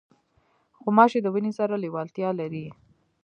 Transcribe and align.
غوماشې 0.81 1.19
د 1.23 1.27
وینې 1.33 1.51
سره 1.59 1.75
لیوالتیا 1.83 2.29
لري. 2.39 2.65